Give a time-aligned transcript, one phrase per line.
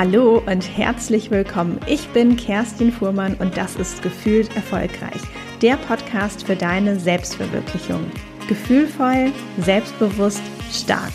[0.00, 1.78] Hallo und herzlich willkommen.
[1.86, 5.20] Ich bin Kerstin Fuhrmann und das ist Gefühlt Erfolgreich,
[5.60, 8.00] der Podcast für deine Selbstverwirklichung.
[8.48, 10.40] Gefühlvoll, selbstbewusst,
[10.72, 11.12] stark.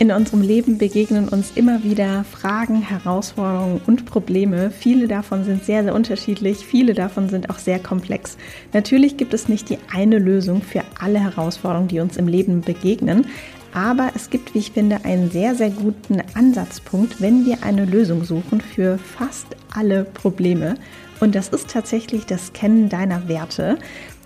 [0.00, 4.70] In unserem Leben begegnen uns immer wieder Fragen, Herausforderungen und Probleme.
[4.70, 8.36] Viele davon sind sehr, sehr unterschiedlich, viele davon sind auch sehr komplex.
[8.74, 13.26] Natürlich gibt es nicht die eine Lösung für alle Herausforderungen, die uns im Leben begegnen,
[13.72, 18.24] aber es gibt, wie ich finde, einen sehr, sehr guten Ansatzpunkt, wenn wir eine Lösung
[18.24, 20.76] suchen für fast alle Probleme.
[21.20, 23.78] Und das ist tatsächlich das Kennen deiner Werte.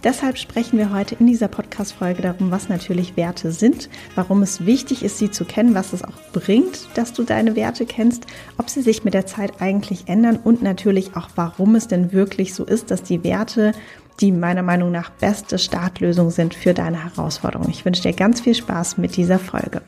[0.03, 5.05] Deshalb sprechen wir heute in dieser Podcast-Folge darum, was natürlich Werte sind, warum es wichtig
[5.05, 8.81] ist, sie zu kennen, was es auch bringt, dass du deine Werte kennst, ob sie
[8.81, 12.91] sich mit der Zeit eigentlich ändern und natürlich auch, warum es denn wirklich so ist,
[12.91, 13.73] dass die Werte
[14.21, 17.69] die meiner Meinung nach beste Startlösung sind für deine Herausforderung.
[17.71, 19.83] Ich wünsche dir ganz viel Spaß mit dieser Folge.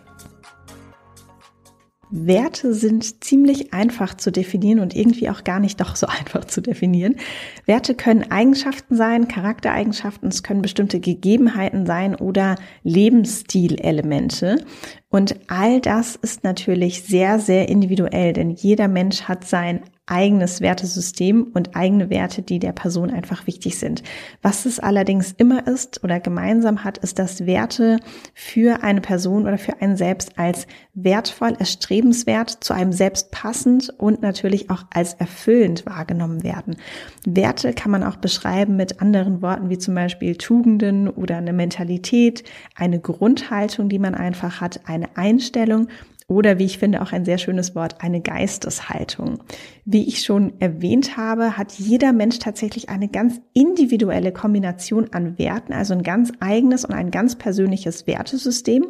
[2.14, 6.60] Werte sind ziemlich einfach zu definieren und irgendwie auch gar nicht doch so einfach zu
[6.60, 7.16] definieren.
[7.64, 14.64] Werte können Eigenschaften sein, Charaktereigenschaften, es können bestimmte Gegebenheiten sein oder Lebensstilelemente.
[15.08, 21.52] Und all das ist natürlich sehr, sehr individuell, denn jeder Mensch hat sein eigenes Wertesystem
[21.54, 24.02] und eigene Werte, die der Person einfach wichtig sind.
[24.42, 27.98] Was es allerdings immer ist oder gemeinsam hat, ist, dass Werte
[28.34, 34.22] für eine Person oder für einen selbst als wertvoll, erstrebenswert, zu einem selbst passend und
[34.22, 36.76] natürlich auch als erfüllend wahrgenommen werden.
[37.24, 42.42] Werte kann man auch beschreiben mit anderen Worten wie zum Beispiel Tugenden oder eine Mentalität,
[42.74, 45.86] eine Grundhaltung, die man einfach hat, eine Einstellung
[46.32, 49.42] oder wie ich finde auch ein sehr schönes Wort, eine Geisteshaltung.
[49.84, 55.72] Wie ich schon erwähnt habe, hat jeder Mensch tatsächlich eine ganz individuelle Kombination an Werten,
[55.72, 58.86] also ein ganz eigenes und ein ganz persönliches Wertesystem.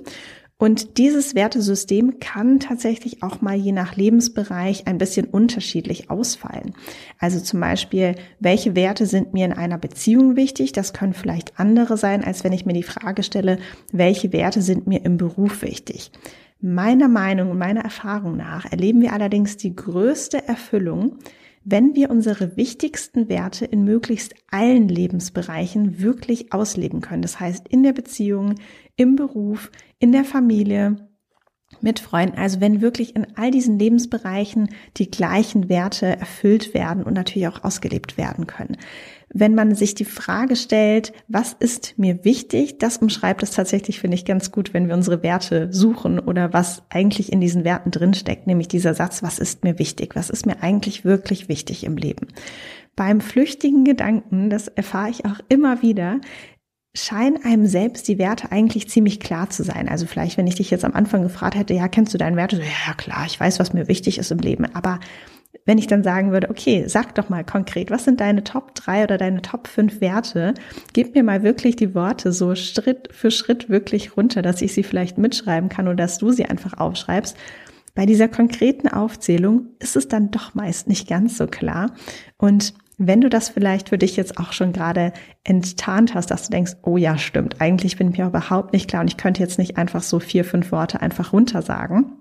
[0.62, 6.74] Und dieses Wertesystem kann tatsächlich auch mal je nach Lebensbereich ein bisschen unterschiedlich ausfallen.
[7.18, 10.70] Also zum Beispiel, welche Werte sind mir in einer Beziehung wichtig?
[10.70, 13.58] Das können vielleicht andere sein, als wenn ich mir die Frage stelle,
[13.90, 16.12] welche Werte sind mir im Beruf wichtig?
[16.64, 21.18] Meiner Meinung und meiner Erfahrung nach erleben wir allerdings die größte Erfüllung,
[21.64, 27.22] wenn wir unsere wichtigsten Werte in möglichst allen Lebensbereichen wirklich ausleben können.
[27.22, 28.54] Das heißt, in der Beziehung,
[28.94, 31.08] im Beruf, in der Familie,
[31.80, 32.38] mit Freunden.
[32.38, 34.68] Also wenn wirklich in all diesen Lebensbereichen
[34.98, 38.76] die gleichen Werte erfüllt werden und natürlich auch ausgelebt werden können
[39.34, 44.16] wenn man sich die Frage stellt, was ist mir wichtig, das umschreibt es tatsächlich, finde
[44.16, 48.46] ich, ganz gut, wenn wir unsere Werte suchen oder was eigentlich in diesen Werten drinsteckt,
[48.46, 52.28] nämlich dieser Satz, was ist mir wichtig, was ist mir eigentlich wirklich wichtig im Leben.
[52.94, 56.20] Beim flüchtigen Gedanken, das erfahre ich auch immer wieder,
[56.94, 59.88] scheinen einem selbst die Werte eigentlich ziemlich klar zu sein.
[59.88, 62.58] Also vielleicht, wenn ich dich jetzt am Anfang gefragt hätte, ja, kennst du deine Werte?
[62.58, 64.66] Ja, klar, ich weiß, was mir wichtig ist im Leben.
[64.74, 65.00] Aber
[65.64, 69.04] wenn ich dann sagen würde, okay, sag doch mal konkret, was sind deine Top drei
[69.04, 70.54] oder deine Top fünf Werte?
[70.92, 74.82] Gib mir mal wirklich die Worte so Schritt für Schritt wirklich runter, dass ich sie
[74.82, 77.36] vielleicht mitschreiben kann oder dass du sie einfach aufschreibst.
[77.94, 81.92] Bei dieser konkreten Aufzählung ist es dann doch meist nicht ganz so klar.
[82.38, 85.12] Und wenn du das vielleicht für dich jetzt auch schon gerade
[85.44, 89.02] enttarnt hast, dass du denkst, oh ja, stimmt, eigentlich bin ich mir überhaupt nicht klar
[89.02, 92.12] und ich könnte jetzt nicht einfach so vier, fünf Worte einfach runtersagen,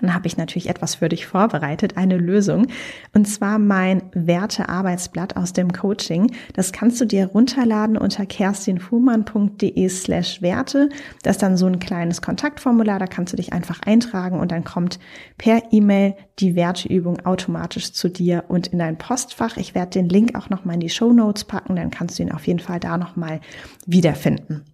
[0.00, 2.66] dann habe ich natürlich etwas für dich vorbereitet, eine Lösung.
[3.14, 6.32] Und zwar mein Wertearbeitsblatt aus dem Coaching.
[6.54, 10.88] Das kannst du dir runterladen unter kerstinfuhrmann.de slash Werte.
[11.22, 14.64] Das ist dann so ein kleines Kontaktformular, da kannst du dich einfach eintragen und dann
[14.64, 14.98] kommt
[15.36, 19.56] per E-Mail die Werteübung automatisch zu dir und in dein Postfach.
[19.56, 22.32] Ich werde den Link auch nochmal in die Show Notes packen, dann kannst du ihn
[22.32, 23.40] auf jeden Fall da nochmal
[23.86, 24.64] wiederfinden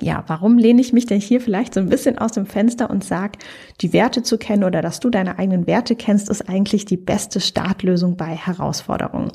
[0.00, 3.04] ja, warum lehne ich mich denn hier vielleicht so ein bisschen aus dem Fenster und
[3.04, 3.38] sag,
[3.80, 7.40] die Werte zu kennen oder dass du deine eigenen Werte kennst, ist eigentlich die beste
[7.40, 9.32] Startlösung bei Herausforderungen.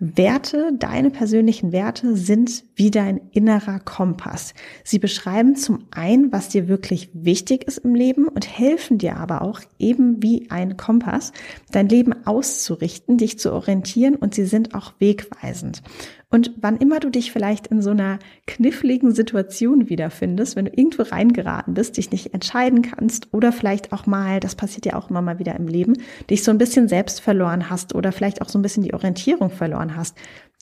[0.00, 4.54] Werte, deine persönlichen Werte sind wie dein innerer Kompass.
[4.84, 9.42] Sie beschreiben zum einen, was dir wirklich wichtig ist im Leben und helfen dir aber
[9.42, 11.32] auch eben wie ein Kompass,
[11.72, 15.82] dein Leben auszurichten, dich zu orientieren und sie sind auch wegweisend.
[16.30, 21.02] Und wann immer du dich vielleicht in so einer kniffligen Situation wiederfindest, wenn du irgendwo
[21.02, 25.22] reingeraten bist, dich nicht entscheiden kannst oder vielleicht auch mal, das passiert ja auch immer
[25.22, 25.94] mal wieder im Leben,
[26.28, 29.48] dich so ein bisschen selbst verloren hast oder vielleicht auch so ein bisschen die Orientierung
[29.48, 30.16] verloren hast,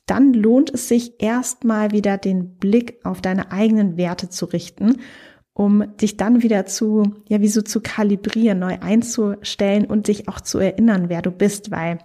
[0.07, 5.01] dann lohnt es sich erstmal wieder den Blick auf deine eigenen Werte zu richten
[5.57, 10.43] um dich dann wieder zu, ja, wie so zu kalibrieren, neu einzustellen und dich auch
[10.43, 11.99] zu erinnern, wer du bist, weil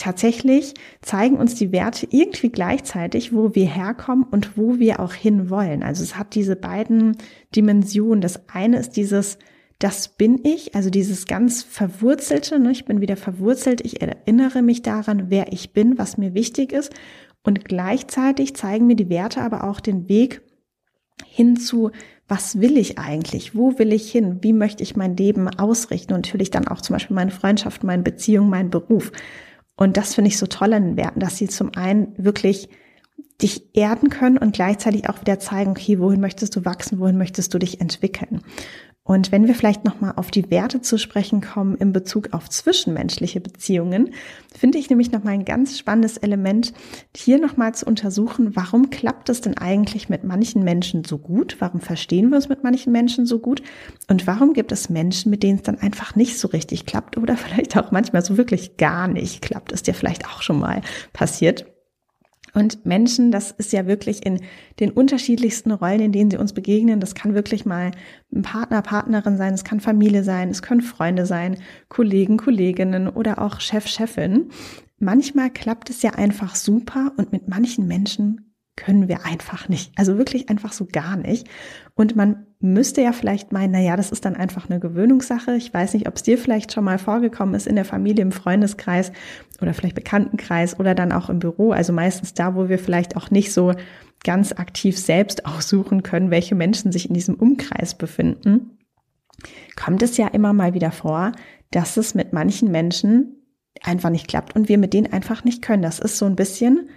[0.00, 5.50] tatsächlich zeigen uns die Werte irgendwie gleichzeitig, wo wir herkommen und wo wir auch hin
[5.50, 5.82] wollen.
[5.82, 7.16] Also es hat diese beiden
[7.54, 8.20] Dimensionen.
[8.20, 9.38] Das eine ist dieses
[9.80, 14.82] das bin ich, also dieses ganz verwurzelte, ne, ich bin wieder verwurzelt, ich erinnere mich
[14.82, 16.92] daran, wer ich bin, was mir wichtig ist
[17.42, 20.42] und gleichzeitig zeigen mir die Werte aber auch den Weg
[21.26, 21.90] hin zu,
[22.28, 23.56] was will ich eigentlich?
[23.56, 24.38] Wo will ich hin?
[24.42, 26.12] Wie möchte ich mein Leben ausrichten?
[26.12, 29.10] Und natürlich dann auch zum Beispiel meine Freundschaft, meine Beziehung, mein Beruf.
[29.80, 32.68] Und das finde ich so toll an den Werten, dass sie zum einen wirklich
[33.42, 37.52] dich erden können und gleichzeitig auch wieder zeigen, okay, wohin möchtest du wachsen, wohin möchtest
[37.54, 38.40] du dich entwickeln.
[39.02, 43.40] Und wenn wir vielleicht nochmal auf die Werte zu sprechen kommen in Bezug auf zwischenmenschliche
[43.40, 44.12] Beziehungen,
[44.56, 46.72] finde ich nämlich nochmal ein ganz spannendes Element,
[47.16, 51.56] hier nochmal zu untersuchen, warum klappt es denn eigentlich mit manchen Menschen so gut?
[51.58, 53.62] Warum verstehen wir uns mit manchen Menschen so gut?
[54.08, 57.36] Und warum gibt es Menschen, mit denen es dann einfach nicht so richtig klappt oder
[57.38, 59.72] vielleicht auch manchmal so wirklich gar nicht klappt?
[59.72, 60.82] Ist dir vielleicht auch schon mal
[61.12, 61.66] passiert.
[62.54, 64.40] Und Menschen, das ist ja wirklich in
[64.80, 67.00] den unterschiedlichsten Rollen, in denen sie uns begegnen.
[67.00, 67.92] Das kann wirklich mal
[68.32, 71.56] ein Partner, Partnerin sein, es kann Familie sein, es können Freunde sein,
[71.88, 74.50] Kollegen, Kolleginnen oder auch Chef, Chefin.
[74.98, 78.49] Manchmal klappt es ja einfach super und mit manchen Menschen
[78.80, 79.92] können wir einfach nicht.
[79.96, 81.46] Also wirklich einfach so gar nicht.
[81.94, 85.54] Und man müsste ja vielleicht meinen, na ja, das ist dann einfach eine Gewöhnungssache.
[85.54, 88.32] Ich weiß nicht, ob es dir vielleicht schon mal vorgekommen ist in der Familie, im
[88.32, 89.12] Freundeskreis
[89.60, 91.72] oder vielleicht Bekanntenkreis oder dann auch im Büro.
[91.72, 93.74] Also meistens da, wo wir vielleicht auch nicht so
[94.24, 98.78] ganz aktiv selbst aussuchen können, welche Menschen sich in diesem Umkreis befinden,
[99.76, 101.32] kommt es ja immer mal wieder vor,
[101.70, 103.36] dass es mit manchen Menschen
[103.82, 105.82] einfach nicht klappt und wir mit denen einfach nicht können.
[105.82, 106.88] Das ist so ein bisschen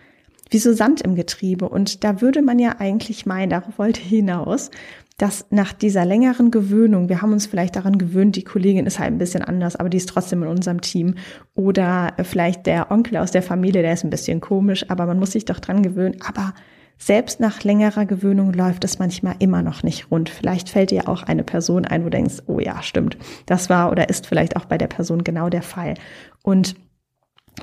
[0.53, 1.67] wie so Sand im Getriebe.
[1.67, 4.69] Und da würde man ja eigentlich meinen, darauf wollte hinaus,
[5.17, 9.11] dass nach dieser längeren Gewöhnung, wir haben uns vielleicht daran gewöhnt, die Kollegin ist halt
[9.11, 11.15] ein bisschen anders, aber die ist trotzdem in unserem Team.
[11.55, 15.31] Oder vielleicht der Onkel aus der Familie, der ist ein bisschen komisch, aber man muss
[15.31, 16.17] sich doch dran gewöhnen.
[16.27, 16.53] Aber
[16.97, 20.29] selbst nach längerer Gewöhnung läuft es manchmal immer noch nicht rund.
[20.29, 23.91] Vielleicht fällt dir auch eine Person ein, wo du denkst, oh ja, stimmt, das war
[23.91, 25.95] oder ist vielleicht auch bei der Person genau der Fall.
[26.43, 26.75] Und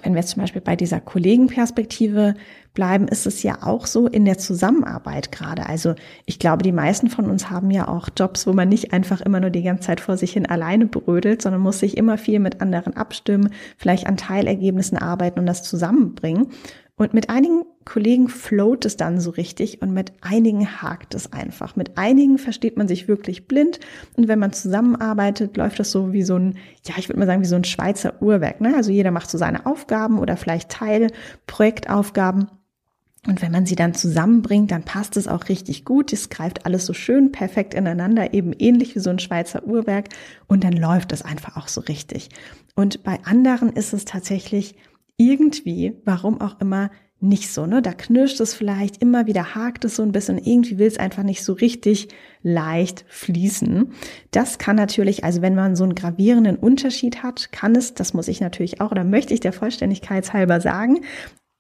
[0.02, 2.34] wenn wir jetzt zum Beispiel bei dieser Kollegenperspektive
[2.74, 5.66] bleiben, ist es ja auch so in der Zusammenarbeit gerade.
[5.66, 5.94] Also
[6.26, 9.40] ich glaube, die meisten von uns haben ja auch Jobs, wo man nicht einfach immer
[9.40, 12.60] nur die ganze Zeit vor sich hin alleine brödelt, sondern muss sich immer viel mit
[12.60, 16.48] anderen abstimmen, vielleicht an Teilergebnissen arbeiten und das zusammenbringen.
[16.96, 21.74] Und mit einigen Kollegen float es dann so richtig und mit einigen hakt es einfach.
[21.74, 23.80] Mit einigen versteht man sich wirklich blind
[24.16, 26.56] und wenn man zusammenarbeitet, läuft das so wie so ein,
[26.86, 28.60] ja, ich würde mal sagen, wie so ein Schweizer Uhrwerk.
[28.60, 28.76] Ne?
[28.76, 31.08] Also jeder macht so seine Aufgaben oder vielleicht Teil,
[31.48, 32.46] Projektaufgaben.
[33.26, 36.12] Und wenn man sie dann zusammenbringt, dann passt es auch richtig gut.
[36.12, 40.10] Es greift alles so schön perfekt ineinander, eben ähnlich wie so ein Schweizer Uhrwerk.
[40.46, 42.28] Und dann läuft es einfach auch so richtig.
[42.76, 44.76] Und bei anderen ist es tatsächlich
[45.16, 46.90] irgendwie, warum auch immer,
[47.20, 47.82] nicht so, ne?
[47.82, 51.22] Da knirscht es vielleicht, immer wieder hakt es so ein bisschen, irgendwie will es einfach
[51.22, 52.08] nicht so richtig
[52.42, 53.92] leicht fließen.
[54.30, 58.28] Das kann natürlich, also wenn man so einen gravierenden Unterschied hat, kann es, das muss
[58.28, 61.00] ich natürlich auch oder möchte ich der Vollständigkeit halber sagen,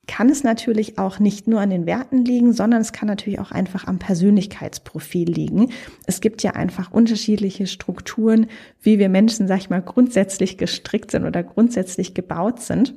[0.06, 3.52] kann es natürlich auch nicht nur an den Werten liegen, sondern es kann natürlich auch
[3.52, 5.70] einfach am Persönlichkeitsprofil liegen.
[6.06, 8.46] Es gibt ja einfach unterschiedliche Strukturen,
[8.80, 12.96] wie wir Menschen, sag ich mal, grundsätzlich gestrickt sind oder grundsätzlich gebaut sind.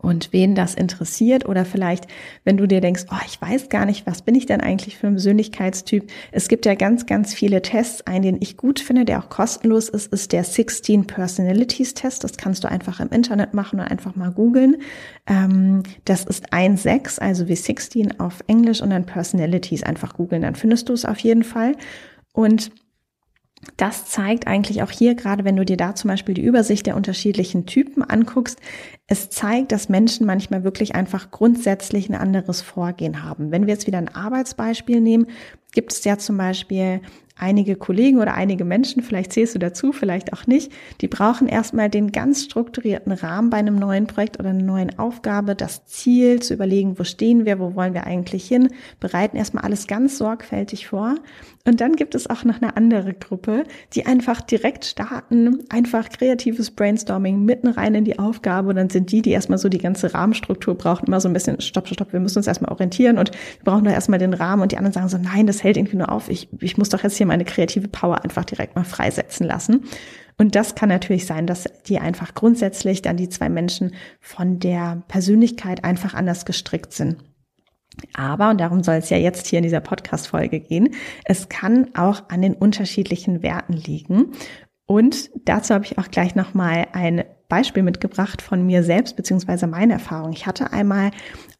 [0.00, 2.06] Und wen das interessiert oder vielleicht,
[2.44, 5.08] wenn du dir denkst, oh, ich weiß gar nicht, was bin ich denn eigentlich für
[5.08, 6.08] ein Persönlichkeitstyp?
[6.30, 8.06] Es gibt ja ganz, ganz viele Tests.
[8.06, 12.22] Einen, den ich gut finde, der auch kostenlos ist, ist der 16 Personalities Test.
[12.22, 14.76] Das kannst du einfach im Internet machen und einfach mal googeln.
[15.26, 20.42] Ähm, das ist ein 6, also wie 16 auf Englisch und dann Personalities einfach googeln.
[20.42, 21.74] Dann findest du es auf jeden Fall.
[22.32, 22.70] Und
[23.76, 26.96] das zeigt eigentlich auch hier, gerade wenn du dir da zum Beispiel die Übersicht der
[26.96, 28.60] unterschiedlichen Typen anguckst,
[29.06, 33.50] es zeigt, dass Menschen manchmal wirklich einfach grundsätzlich ein anderes Vorgehen haben.
[33.50, 35.26] Wenn wir jetzt wieder ein Arbeitsbeispiel nehmen,
[35.72, 37.00] gibt es ja zum Beispiel
[37.38, 41.88] einige Kollegen oder einige Menschen, vielleicht zählst du dazu, vielleicht auch nicht, die brauchen erstmal
[41.88, 46.54] den ganz strukturierten Rahmen bei einem neuen Projekt oder einer neuen Aufgabe, das Ziel zu
[46.54, 48.68] überlegen, wo stehen wir, wo wollen wir eigentlich hin,
[49.00, 51.14] bereiten erstmal alles ganz sorgfältig vor.
[51.68, 56.70] Und dann gibt es auch noch eine andere Gruppe, die einfach direkt starten, einfach kreatives
[56.70, 58.70] Brainstorming mitten rein in die Aufgabe.
[58.70, 61.60] Und dann sind die, die erstmal so die ganze Rahmenstruktur brauchen, immer so ein bisschen,
[61.60, 64.62] stopp, stopp, wir müssen uns erstmal orientieren und wir brauchen doch erstmal den Rahmen.
[64.62, 66.30] Und die anderen sagen so, nein, das hält irgendwie nur auf.
[66.30, 69.84] Ich, ich muss doch jetzt hier meine kreative Power einfach direkt mal freisetzen lassen.
[70.36, 75.02] Und das kann natürlich sein, dass die einfach grundsätzlich dann die zwei Menschen von der
[75.08, 77.16] Persönlichkeit einfach anders gestrickt sind.
[78.14, 80.94] Aber, und darum soll es ja jetzt hier in dieser Podcast-Folge gehen,
[81.24, 84.32] es kann auch an den unterschiedlichen Werten liegen.
[84.86, 89.94] Und dazu habe ich auch gleich nochmal ein Beispiel mitgebracht von mir selbst beziehungsweise meine
[89.94, 90.32] Erfahrung.
[90.32, 91.10] Ich hatte einmal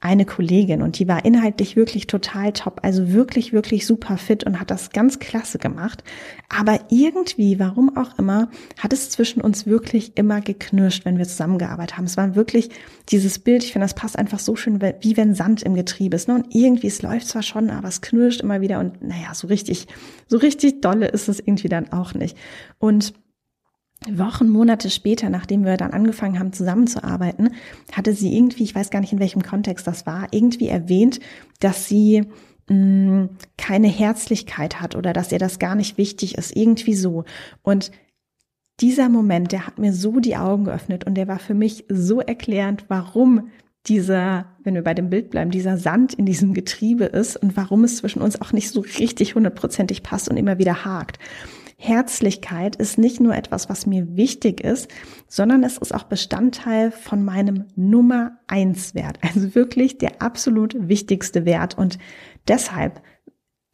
[0.01, 4.61] eine Kollegin und die war inhaltlich wirklich total top, also wirklich, wirklich super fit und
[4.61, 6.05] hat das ganz klasse gemacht.
[6.49, 11.97] Aber irgendwie, warum auch immer, hat es zwischen uns wirklich immer geknirscht, wenn wir zusammengearbeitet
[11.97, 12.05] haben.
[12.05, 12.69] Es war wirklich
[13.09, 16.29] dieses Bild, ich finde, das passt einfach so schön, wie wenn Sand im Getriebe ist.
[16.29, 16.35] Ne?
[16.35, 19.89] Und irgendwie, es läuft zwar schon, aber es knirscht immer wieder und naja, so richtig,
[20.27, 22.37] so richtig dolle ist es irgendwie dann auch nicht.
[22.79, 23.15] Und
[24.07, 27.55] Wochen, Monate später, nachdem wir dann angefangen haben zusammenzuarbeiten,
[27.93, 31.21] hatte sie irgendwie, ich weiß gar nicht in welchem Kontext das war, irgendwie erwähnt,
[31.61, 32.25] dass sie
[32.69, 37.25] mh, mm, keine Herzlichkeit hat oder dass ihr das gar nicht wichtig ist, irgendwie so.
[37.63, 37.91] Und
[38.81, 42.21] dieser Moment, der hat mir so die Augen geöffnet und der war für mich so
[42.21, 43.51] erklärend, warum
[43.87, 47.85] dieser, wenn wir bei dem Bild bleiben, dieser Sand in diesem Getriebe ist und warum
[47.85, 51.19] es zwischen uns auch nicht so richtig hundertprozentig passt und immer wieder hakt.
[51.81, 54.91] Herzlichkeit ist nicht nur etwas, was mir wichtig ist,
[55.29, 59.19] sondern es ist auch Bestandteil von meinem Nummer eins Wert.
[59.29, 61.79] Also wirklich der absolut wichtigste Wert.
[61.79, 61.99] Und
[62.49, 63.01] deshalb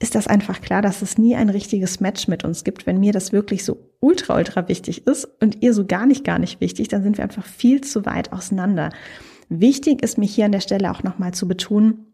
[0.01, 2.85] ist das einfach klar, dass es nie ein richtiges Match mit uns gibt.
[2.85, 6.39] Wenn mir das wirklich so ultra, ultra wichtig ist und ihr so gar nicht, gar
[6.39, 8.91] nicht wichtig, dann sind wir einfach viel zu weit auseinander.
[9.49, 12.13] Wichtig ist mir hier an der Stelle auch nochmal zu betonen,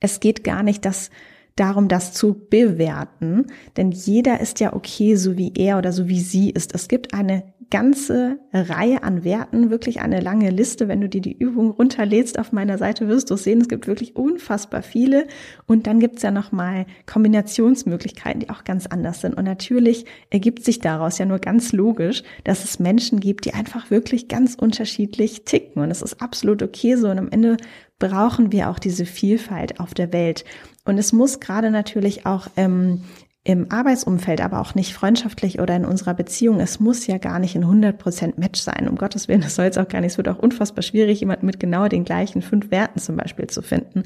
[0.00, 1.10] es geht gar nicht, dass
[1.56, 3.46] darum, das zu bewerten,
[3.76, 6.74] denn jeder ist ja okay, so wie er oder so wie sie ist.
[6.74, 10.88] Es gibt eine ganze Reihe an Werten, wirklich eine lange Liste.
[10.88, 14.16] Wenn du dir die Übung runterlädst auf meiner Seite, wirst du sehen, es gibt wirklich
[14.16, 15.26] unfassbar viele.
[15.66, 19.34] Und dann gibt's ja nochmal Kombinationsmöglichkeiten, die auch ganz anders sind.
[19.34, 23.90] Und natürlich ergibt sich daraus ja nur ganz logisch, dass es Menschen gibt, die einfach
[23.90, 25.82] wirklich ganz unterschiedlich ticken.
[25.82, 27.08] Und es ist absolut okay so.
[27.08, 27.56] Und am Ende
[27.98, 30.44] brauchen wir auch diese Vielfalt auf der Welt.
[30.84, 33.02] Und es muss gerade natürlich auch ähm,
[33.46, 37.54] im Arbeitsumfeld, aber auch nicht freundschaftlich oder in unserer Beziehung, es muss ja gar nicht
[37.54, 38.88] ein 100% Match sein.
[38.88, 40.12] Um Gottes Willen, das soll es auch gar nicht.
[40.12, 43.62] Es wird auch unfassbar schwierig, jemanden mit genau den gleichen fünf Werten zum Beispiel zu
[43.62, 44.02] finden.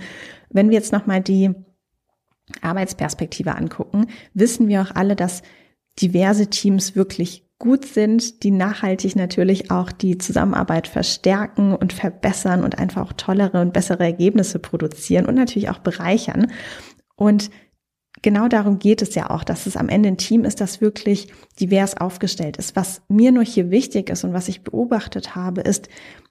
[0.51, 1.55] Wenn wir jetzt nochmal die
[2.61, 5.41] Arbeitsperspektive angucken, wissen wir auch alle, dass
[5.99, 12.79] diverse Teams wirklich gut sind, die nachhaltig natürlich auch die Zusammenarbeit verstärken und verbessern und
[12.79, 16.53] einfach auch tollere und bessere Ergebnisse produzieren und natürlich auch bereichern.
[17.17, 17.51] Und
[18.23, 21.33] genau darum geht es ja auch, dass es am Ende ein Team ist, das wirklich
[21.59, 22.77] divers aufgestellt ist.
[22.77, 25.89] Was mir nur hier wichtig ist und was ich beobachtet habe, ist,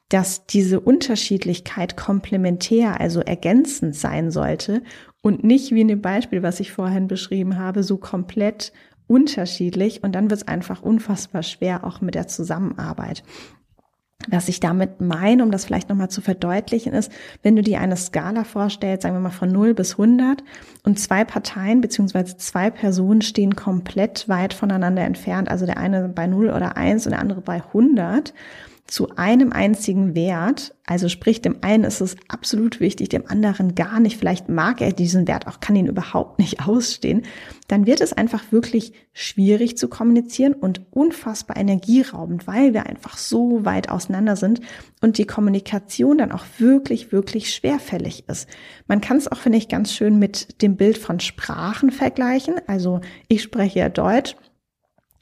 [0.10, 4.82] dass diese Unterschiedlichkeit komplementär, also ergänzend sein sollte
[5.22, 8.74] und nicht wie in dem Beispiel, was ich vorhin beschrieben habe, so komplett
[9.08, 13.24] unterschiedlich und dann wird es einfach unfassbar schwer auch mit der Zusammenarbeit.
[14.28, 17.10] Was ich damit meine, um das vielleicht nochmal zu verdeutlichen, ist,
[17.42, 20.44] wenn du dir eine Skala vorstellst, sagen wir mal von 0 bis 100
[20.84, 26.28] und zwei Parteien beziehungsweise zwei Personen stehen komplett weit voneinander entfernt, also der eine bei
[26.28, 28.34] 0 oder 1 und der andere bei 100,
[28.90, 34.00] zu einem einzigen Wert, also sprich, dem einen ist es absolut wichtig, dem anderen gar
[34.00, 37.24] nicht, vielleicht mag er diesen Wert auch, kann ihn überhaupt nicht ausstehen,
[37.68, 43.64] dann wird es einfach wirklich schwierig zu kommunizieren und unfassbar energieraubend, weil wir einfach so
[43.64, 44.62] weit auseinander sind
[45.02, 48.50] und die Kommunikation dann auch wirklich, wirklich schwerfällig ist.
[48.88, 52.56] Man kann es auch, finde ich, ganz schön mit dem Bild von Sprachen vergleichen.
[52.66, 54.36] Also ich spreche ja Deutsch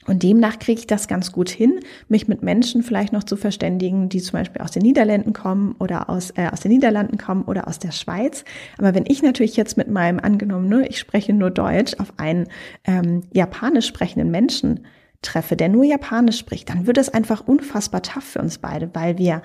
[0.08, 4.08] und demnach kriege ich das ganz gut hin, mich mit Menschen vielleicht noch zu verständigen,
[4.08, 7.68] die zum Beispiel aus den Niederlanden kommen oder aus, äh, aus den Niederlanden kommen oder
[7.68, 8.44] aus der Schweiz.
[8.78, 12.48] Aber wenn ich natürlich jetzt mit meinem angenommen, ne, ich spreche nur Deutsch, auf einen
[12.84, 14.86] ähm, japanisch sprechenden Menschen
[15.20, 19.18] treffe, der nur Japanisch spricht, dann wird es einfach unfassbar tough für uns beide, weil
[19.18, 19.42] wir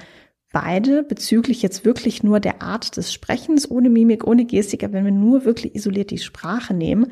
[0.53, 5.11] beide bezüglich jetzt wirklich nur der Art des Sprechens, ohne Mimik, ohne Gestik, wenn wir
[5.11, 7.11] nur wirklich isoliert die Sprache nehmen,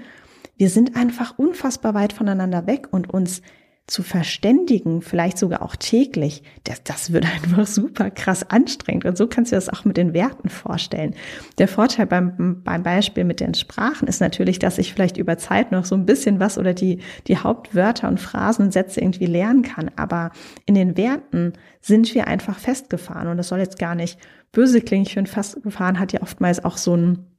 [0.62, 3.42] wir sind einfach unfassbar weit voneinander weg und uns
[3.88, 9.06] zu verständigen, vielleicht sogar auch täglich, das, das wird einfach super krass anstrengend.
[9.06, 11.16] Und so kannst du das auch mit den Werten vorstellen.
[11.58, 15.72] Der Vorteil beim, beim Beispiel mit den Sprachen ist natürlich, dass ich vielleicht über Zeit
[15.72, 19.90] noch so ein bisschen was oder die, die Hauptwörter und Phrasensätze irgendwie lernen kann.
[19.96, 20.30] Aber
[20.68, 23.30] in den Werten sind wir einfach festgefahren.
[23.30, 24.20] Und das soll jetzt gar nicht
[24.52, 25.08] böse klingen.
[25.08, 27.31] Ich finde, festgefahren hat ja oftmals auch so ein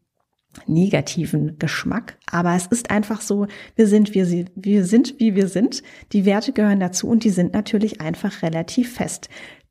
[0.66, 2.18] negativen Geschmack.
[2.30, 5.82] Aber es ist einfach so, wir sind, wir, wir sind, wie wir sind.
[6.12, 9.28] Die Werte gehören dazu und die sind natürlich einfach relativ fest.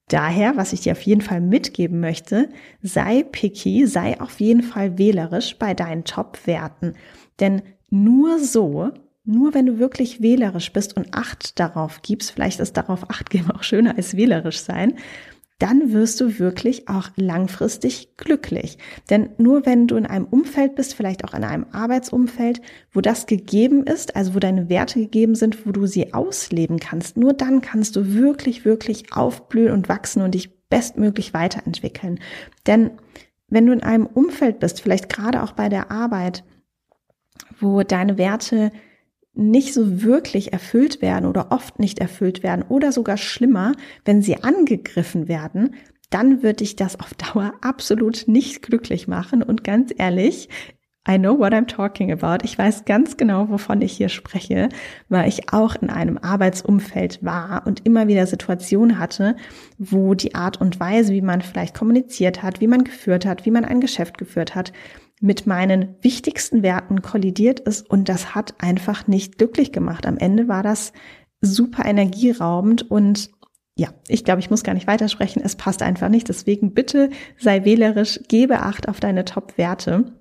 [0.08, 2.50] Daher, was ich dir auf jeden Fall mitgeben möchte,
[2.82, 6.96] sei picky, sei auf jeden Fall wählerisch bei deinen Top-Werten.
[7.40, 8.90] Denn nur so,
[9.24, 13.52] nur wenn du wirklich wählerisch bist und Acht darauf gibst, vielleicht ist darauf Acht geben
[13.52, 14.96] auch schöner als wählerisch sein,
[15.62, 18.80] dann wirst du wirklich auch langfristig glücklich.
[19.12, 23.28] Denn nur wenn du in einem Umfeld bist, vielleicht auch in einem Arbeitsumfeld, wo das
[23.28, 27.62] gegeben ist, also wo deine Werte gegeben sind, wo du sie ausleben kannst, nur dann
[27.62, 32.20] kannst du wirklich, wirklich aufblühen und wachsen und dich bestmöglich weiterentwickeln.
[32.66, 32.92] Denn
[33.48, 36.44] wenn du in einem Umfeld bist, vielleicht gerade auch bei der Arbeit,
[37.60, 38.72] wo deine Werte
[39.34, 43.74] nicht so wirklich erfüllt werden oder oft nicht erfüllt werden oder sogar schlimmer,
[44.04, 45.76] wenn sie angegriffen werden,
[46.10, 49.42] dann wird dich das auf Dauer absolut nicht glücklich machen.
[49.42, 50.50] Und ganz ehrlich,
[51.10, 52.46] I know what I'm talking about.
[52.46, 54.70] Ich weiß ganz genau, wovon ich hier spreche,
[55.10, 59.36] weil ich auch in einem Arbeitsumfeld war und immer wieder Situationen hatte,
[59.80, 63.52] wo die Art und Weise, wie man vielleicht kommuniziert hat, wie man geführt hat, wie
[63.52, 64.74] man ein Geschäft geführt hat,
[65.22, 70.06] mit meinen wichtigsten Werten kollidiert ist und das hat einfach nicht glücklich gemacht.
[70.08, 70.94] Am Ende war das
[71.42, 73.30] super energieraubend und
[73.76, 75.42] ja, ich glaube, ich muss gar nicht weitersprechen.
[75.44, 76.28] Es passt einfach nicht.
[76.28, 80.12] Deswegen bitte sei wählerisch, gebe Acht auf deine Top-Werte.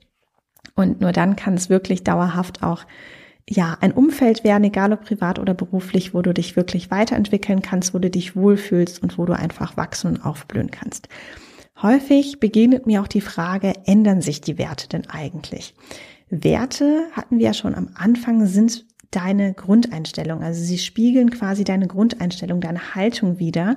[0.76, 2.85] Und nur dann kann es wirklich dauerhaft auch
[3.49, 7.92] ja, ein Umfeld werden, egal ob privat oder beruflich, wo du dich wirklich weiterentwickeln kannst,
[7.92, 11.09] wo du dich wohlfühlst und wo du einfach wachsen und aufblühen kannst.
[11.83, 15.75] Häufig begegnet mir auch die Frage, ändern sich die Werte denn eigentlich?
[16.29, 20.43] Werte hatten wir ja schon am Anfang, sind deine Grundeinstellung.
[20.43, 23.77] Also sie spiegeln quasi deine Grundeinstellung, deine Haltung wieder.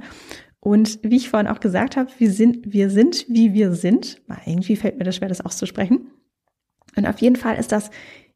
[0.60, 4.22] Und wie ich vorhin auch gesagt habe, wir sind, wir sind, wie wir sind.
[4.46, 6.12] Irgendwie fällt mir das schwer, das auszusprechen.
[6.96, 7.90] Und auf jeden Fall ist das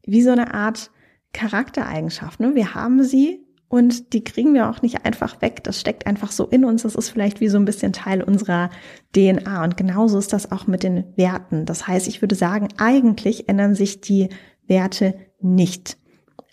[0.04, 0.90] wie so eine Art
[1.32, 2.40] Charaktereigenschaft.
[2.40, 2.54] Ne?
[2.54, 5.62] Wir haben sie und die kriegen wir auch nicht einfach weg.
[5.62, 6.82] Das steckt einfach so in uns.
[6.82, 8.70] Das ist vielleicht wie so ein bisschen Teil unserer
[9.14, 9.62] DNA.
[9.62, 11.66] Und genauso ist das auch mit den Werten.
[11.66, 14.30] Das heißt, ich würde sagen, eigentlich ändern sich die
[14.66, 15.98] Werte nicht.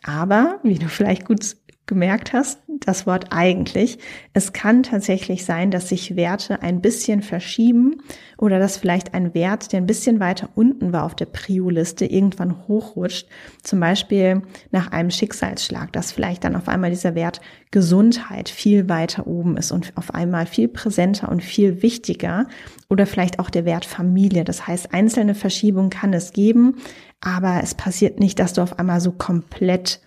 [0.03, 1.55] Aber, wie du vielleicht gut
[1.85, 3.99] gemerkt hast, das Wort eigentlich.
[4.33, 8.01] Es kann tatsächlich sein, dass sich Werte ein bisschen verschieben
[8.37, 12.67] oder dass vielleicht ein Wert, der ein bisschen weiter unten war auf der Prio-Liste, irgendwann
[12.67, 13.27] hochrutscht.
[13.63, 14.41] Zum Beispiel
[14.71, 17.41] nach einem Schicksalsschlag, dass vielleicht dann auf einmal dieser Wert
[17.71, 22.47] Gesundheit viel weiter oben ist und auf einmal viel präsenter und viel wichtiger
[22.89, 24.43] oder vielleicht auch der Wert Familie.
[24.43, 26.77] Das heißt, einzelne Verschiebungen kann es geben,
[27.21, 29.99] aber es passiert nicht, dass du auf einmal so komplett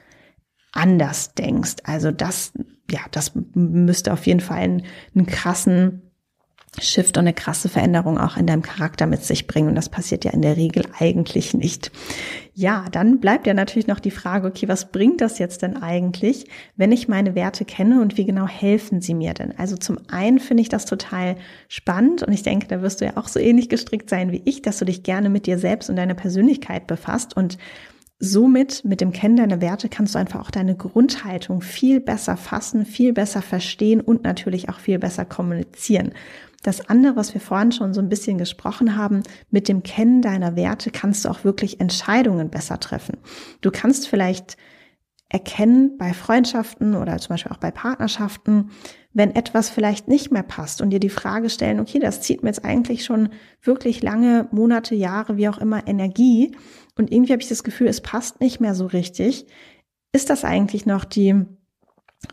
[0.72, 1.76] anders denkst.
[1.84, 2.52] Also das,
[2.90, 4.82] ja, das müsste auf jeden Fall einen,
[5.14, 6.02] einen krassen
[6.80, 9.68] Shift und eine krasse Veränderung auch in deinem Charakter mit sich bringen.
[9.68, 11.90] Und das passiert ja in der Regel eigentlich nicht.
[12.54, 16.46] Ja, dann bleibt ja natürlich noch die Frage, okay, was bringt das jetzt denn eigentlich,
[16.76, 19.56] wenn ich meine Werte kenne und wie genau helfen sie mir denn?
[19.58, 21.36] Also zum einen finde ich das total
[21.68, 24.62] spannend und ich denke, da wirst du ja auch so ähnlich gestrickt sein wie ich,
[24.62, 27.58] dass du dich gerne mit dir selbst und deiner Persönlichkeit befasst und
[28.20, 32.84] Somit, mit dem Kennen deiner Werte, kannst du einfach auch deine Grundhaltung viel besser fassen,
[32.84, 36.12] viel besser verstehen und natürlich auch viel besser kommunizieren.
[36.64, 40.56] Das andere, was wir vorhin schon so ein bisschen gesprochen haben, mit dem Kennen deiner
[40.56, 43.18] Werte kannst du auch wirklich Entscheidungen besser treffen.
[43.60, 44.56] Du kannst vielleicht
[45.28, 48.70] erkennen bei Freundschaften oder zum Beispiel auch bei Partnerschaften,
[49.12, 52.48] wenn etwas vielleicht nicht mehr passt und dir die Frage stellen, okay, das zieht mir
[52.48, 53.28] jetzt eigentlich schon
[53.62, 56.56] wirklich lange Monate, Jahre, wie auch immer Energie
[56.98, 59.46] und irgendwie habe ich das Gefühl, es passt nicht mehr so richtig.
[60.12, 61.44] Ist das eigentlich noch die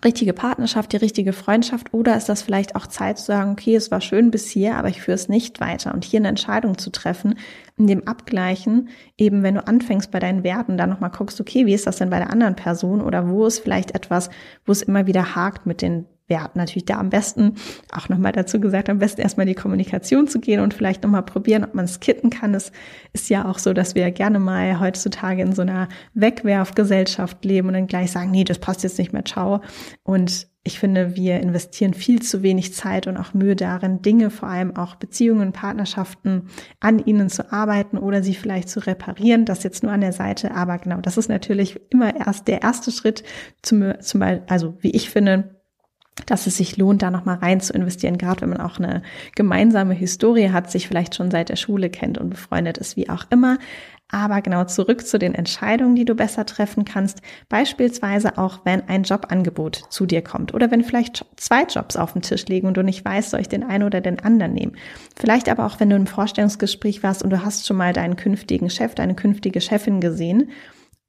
[0.03, 1.93] richtige Partnerschaft, die richtige Freundschaft?
[1.93, 4.89] Oder ist das vielleicht auch Zeit zu sagen, okay, es war schön bis hier, aber
[4.89, 5.93] ich führe es nicht weiter?
[5.93, 7.37] Und hier eine Entscheidung zu treffen,
[7.77, 11.73] in dem Abgleichen, eben wenn du anfängst bei deinen Werten, dann nochmal guckst, okay, wie
[11.73, 13.01] ist das denn bei der anderen Person?
[13.01, 14.29] Oder wo ist vielleicht etwas,
[14.65, 17.55] wo es immer wieder hakt mit den wir hatten natürlich da am besten,
[17.91, 21.63] auch nochmal dazu gesagt, am besten erstmal die Kommunikation zu gehen und vielleicht nochmal probieren,
[21.63, 22.53] ob man es kitten kann.
[22.53, 22.71] Es
[23.13, 27.73] ist ja auch so, dass wir gerne mal heutzutage in so einer Wegwerfgesellschaft leben und
[27.75, 29.61] dann gleich sagen, nee, das passt jetzt nicht mehr, ciao.
[30.03, 34.49] Und ich finde, wir investieren viel zu wenig Zeit und auch Mühe darin, Dinge, vor
[34.49, 39.45] allem auch Beziehungen, Partnerschaften, an ihnen zu arbeiten oder sie vielleicht zu reparieren.
[39.45, 40.55] Das jetzt nur an der Seite.
[40.55, 43.23] Aber genau, das ist natürlich immer erst der erste Schritt
[43.61, 45.54] zum, zum also wie ich finde,
[46.25, 49.01] dass es sich lohnt, da nochmal rein zu investieren, gerade wenn man auch eine
[49.35, 53.25] gemeinsame Historie hat, sich vielleicht schon seit der Schule kennt und befreundet ist, wie auch
[53.29, 53.57] immer.
[54.07, 57.21] Aber genau zurück zu den Entscheidungen, die du besser treffen kannst.
[57.49, 62.21] Beispielsweise auch, wenn ein Jobangebot zu dir kommt oder wenn vielleicht zwei Jobs auf dem
[62.21, 64.77] Tisch liegen und du nicht weißt, soll ich den einen oder den anderen nehmen.
[65.15, 68.69] Vielleicht aber auch, wenn du im Vorstellungsgespräch warst und du hast schon mal deinen künftigen
[68.69, 70.51] Chef, deine künftige Chefin gesehen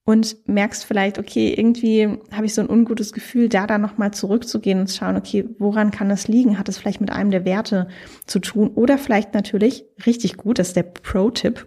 [0.07, 4.79] und merkst vielleicht, okay, irgendwie habe ich so ein ungutes Gefühl, da dann nochmal zurückzugehen
[4.79, 6.59] und zu schauen, okay, woran kann das liegen?
[6.59, 7.89] Hat es vielleicht mit einem der Werte
[8.25, 8.69] zu tun?
[8.69, 11.67] Oder vielleicht natürlich, richtig gut, das ist der Pro-Tipp,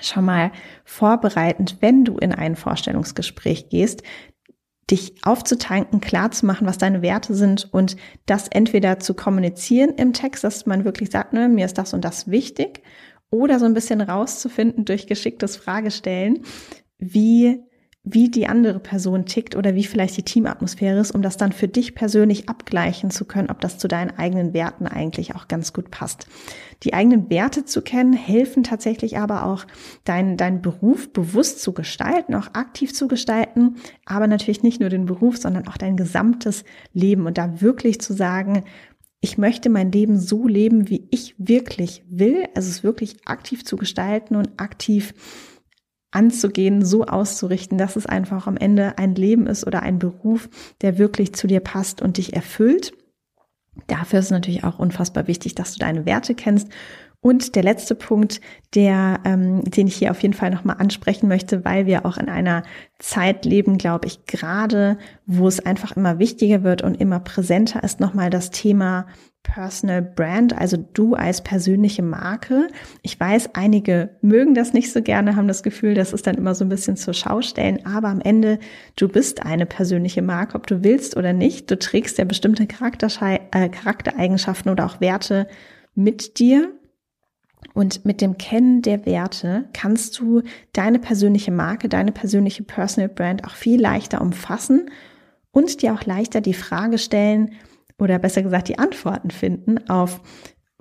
[0.00, 0.52] schon mal
[0.84, 4.04] vorbereitend, wenn du in ein Vorstellungsgespräch gehst,
[4.88, 10.12] dich aufzutanken, klar zu machen, was deine Werte sind und das entweder zu kommunizieren im
[10.12, 12.82] Text, dass man wirklich sagt, ne, mir ist das und das wichtig,
[13.30, 16.44] oder so ein bisschen rauszufinden durch geschicktes Fragestellen,
[17.00, 17.64] wie
[18.02, 21.68] wie die andere Person tickt oder wie vielleicht die Teamatmosphäre ist, um das dann für
[21.68, 25.90] dich persönlich abgleichen zu können, ob das zu deinen eigenen Werten eigentlich auch ganz gut
[25.90, 26.26] passt.
[26.82, 29.66] Die eigenen Werte zu kennen, helfen tatsächlich aber auch,
[30.04, 35.04] deinen dein Beruf bewusst zu gestalten, auch aktiv zu gestalten, aber natürlich nicht nur den
[35.04, 38.64] Beruf, sondern auch dein gesamtes Leben und da wirklich zu sagen,
[39.20, 43.76] ich möchte mein Leben so leben, wie ich wirklich will, also es wirklich aktiv zu
[43.76, 45.12] gestalten und aktiv
[46.10, 50.48] anzugehen, so auszurichten, dass es einfach am Ende ein Leben ist oder ein Beruf,
[50.82, 52.92] der wirklich zu dir passt und dich erfüllt.
[53.86, 56.68] Dafür ist es natürlich auch unfassbar wichtig, dass du deine Werte kennst.
[57.22, 58.40] Und der letzte Punkt,
[58.74, 62.30] der, ähm, den ich hier auf jeden Fall nochmal ansprechen möchte, weil wir auch in
[62.30, 62.62] einer
[62.98, 68.00] Zeit leben, glaube ich, gerade, wo es einfach immer wichtiger wird und immer präsenter ist,
[68.00, 69.06] nochmal das Thema
[69.42, 72.68] Personal Brand, also du als persönliche Marke.
[73.02, 76.54] Ich weiß, einige mögen das nicht so gerne, haben das Gefühl, das ist dann immer
[76.54, 78.58] so ein bisschen zur Schau stellen, aber am Ende,
[78.96, 81.70] du bist eine persönliche Marke, ob du willst oder nicht.
[81.70, 85.48] Du trägst ja bestimmte äh, Charaktereigenschaften oder auch Werte
[85.94, 86.72] mit dir.
[87.74, 93.44] Und mit dem Kennen der Werte kannst du deine persönliche Marke, deine persönliche Personal Brand
[93.44, 94.90] auch viel leichter umfassen
[95.52, 97.52] und dir auch leichter die Frage stellen,
[97.98, 100.20] oder besser gesagt die Antworten finden auf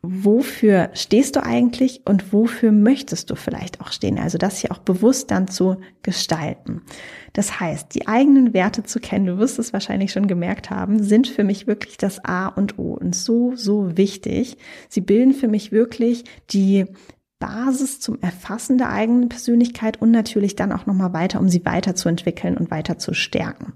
[0.01, 4.17] wofür stehst du eigentlich und wofür möchtest du vielleicht auch stehen?
[4.17, 6.81] Also das hier auch bewusst dann zu gestalten.
[7.33, 11.27] Das heißt, die eigenen Werte zu kennen, du wirst es wahrscheinlich schon gemerkt haben, sind
[11.27, 14.57] für mich wirklich das A und O und so, so wichtig.
[14.87, 16.85] Sie bilden für mich wirklich die
[17.39, 22.57] Basis zum Erfassen der eigenen Persönlichkeit und natürlich dann auch nochmal weiter, um sie weiterzuentwickeln
[22.57, 23.73] und weiter zu stärken.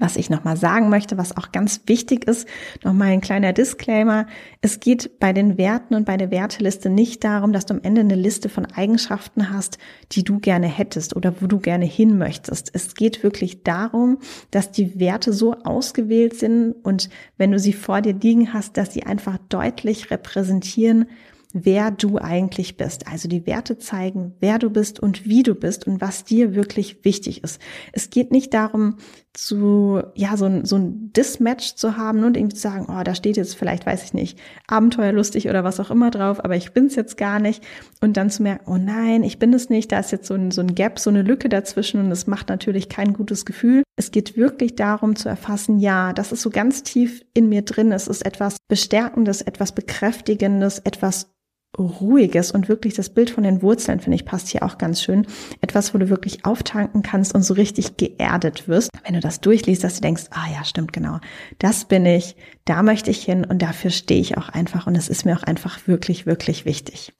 [0.00, 2.48] Was ich nochmal sagen möchte, was auch ganz wichtig ist,
[2.82, 4.26] nochmal ein kleiner Disclaimer.
[4.62, 8.00] Es geht bei den Werten und bei der Werteliste nicht darum, dass du am Ende
[8.00, 9.78] eine Liste von Eigenschaften hast,
[10.12, 12.70] die du gerne hättest oder wo du gerne hin möchtest.
[12.72, 14.18] Es geht wirklich darum,
[14.50, 18.94] dass die Werte so ausgewählt sind und wenn du sie vor dir liegen hast, dass
[18.94, 21.06] sie einfach deutlich repräsentieren,
[21.52, 23.08] wer du eigentlich bist.
[23.08, 27.04] Also die Werte zeigen, wer du bist und wie du bist und was dir wirklich
[27.04, 27.60] wichtig ist.
[27.92, 28.96] Es geht nicht darum,
[29.32, 33.14] zu, ja, so ein, so ein Dismatch zu haben und irgendwie zu sagen, oh, da
[33.14, 36.96] steht jetzt vielleicht, weiß ich nicht, abenteuerlustig oder was auch immer drauf, aber ich bin's
[36.96, 37.62] jetzt gar nicht.
[38.00, 40.50] Und dann zu merken, oh nein, ich bin es nicht, da ist jetzt so ein,
[40.50, 43.82] so ein Gap, so eine Lücke dazwischen und es macht natürlich kein gutes Gefühl.
[43.96, 47.92] Es geht wirklich darum zu erfassen, ja, das ist so ganz tief in mir drin.
[47.92, 51.30] Es ist etwas Bestärkendes, etwas Bekräftigendes, etwas
[51.78, 55.26] ruhiges und wirklich das Bild von den Wurzeln, finde ich, passt hier auch ganz schön.
[55.60, 58.90] Etwas, wo du wirklich auftanken kannst und so richtig geerdet wirst.
[59.04, 61.18] Wenn du das durchliest, dass du denkst, ah ja, stimmt genau,
[61.58, 65.08] das bin ich, da möchte ich hin und dafür stehe ich auch einfach und es
[65.08, 67.12] ist mir auch einfach wirklich, wirklich wichtig.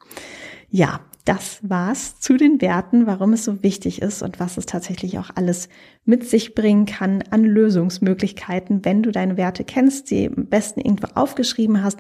[0.69, 5.17] Ja, das war's zu den Werten, warum es so wichtig ist und was es tatsächlich
[5.21, 5.69] auch alles
[6.05, 11.07] mit sich bringen kann an Lösungsmöglichkeiten, wenn du deine Werte kennst, sie am besten irgendwo
[11.15, 11.99] aufgeschrieben hast.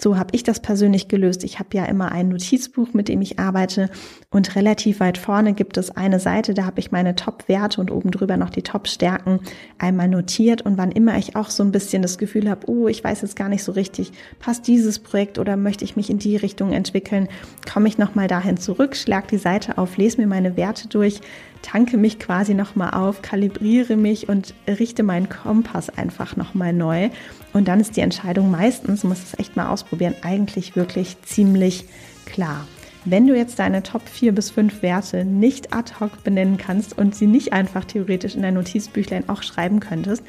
[0.00, 1.44] So habe ich das persönlich gelöst.
[1.44, 3.90] Ich habe ja immer ein Notizbuch, mit dem ich arbeite
[4.30, 8.10] und relativ weit vorne gibt es eine Seite, da habe ich meine Top-Werte und oben
[8.10, 9.40] drüber noch die Top-Stärken
[9.78, 13.04] einmal notiert und wann immer ich auch so ein bisschen das Gefühl habe, oh, ich
[13.04, 16.36] weiß jetzt gar nicht so richtig, passt dieses Projekt oder möchte ich mich in die
[16.36, 17.28] Richtung entwickeln,
[17.70, 21.20] komme ich nochmal dahin zurück, schlag die Seite auf, lese mir meine Werte durch,
[21.60, 27.10] tanke mich quasi nochmal auf, kalibriere mich und richte meinen Kompass einfach nochmal neu.
[27.52, 31.84] Und dann ist die Entscheidung meistens, du musst es echt mal ausprobieren, eigentlich wirklich ziemlich
[32.26, 32.68] klar.
[33.04, 37.16] Wenn du jetzt deine Top 4 bis 5 Werte nicht ad hoc benennen kannst und
[37.16, 40.22] sie nicht einfach theoretisch in dein Notizbüchlein auch schreiben könntest,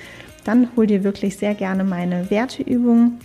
[0.46, 3.20] dann hol dir wirklich sehr gerne meine Werteübung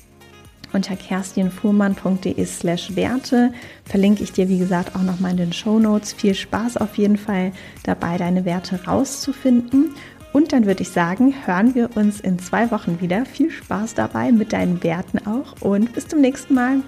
[0.77, 3.53] unter kerstinfuhrmann.de slash Werte
[3.85, 6.13] verlinke ich dir, wie gesagt, auch nochmal in den Show Notes.
[6.13, 9.95] Viel Spaß auf jeden Fall dabei, deine Werte rauszufinden.
[10.33, 13.25] Und dann würde ich sagen, hören wir uns in zwei Wochen wieder.
[13.25, 16.83] Viel Spaß dabei mit deinen Werten auch und bis zum nächsten Mal.